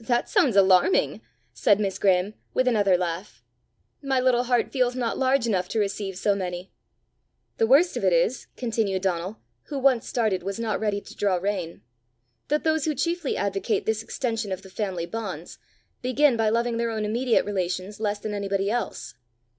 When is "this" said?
13.84-14.02